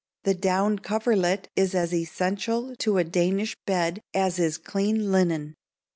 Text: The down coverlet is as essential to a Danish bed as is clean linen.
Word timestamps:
The 0.23 0.33
down 0.33 0.79
coverlet 0.79 1.47
is 1.55 1.75
as 1.75 1.93
essential 1.93 2.75
to 2.77 2.97
a 2.97 3.03
Danish 3.03 3.55
bed 3.67 4.01
as 4.15 4.39
is 4.39 4.57
clean 4.57 5.11
linen. 5.11 5.53